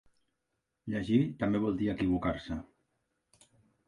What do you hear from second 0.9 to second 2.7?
Llegir també vol dir equivocar-se.